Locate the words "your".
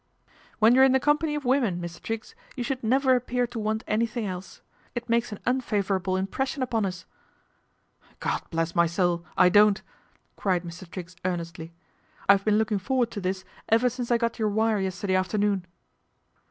14.39-14.49